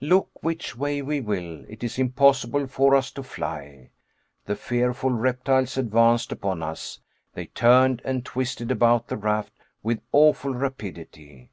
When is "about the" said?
8.70-9.18